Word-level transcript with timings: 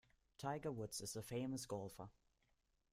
Tiger 0.39 0.71
Woods 0.71 0.99
is 0.99 1.15
a 1.15 1.21
famous 1.21 1.67
golfer. 1.67 2.09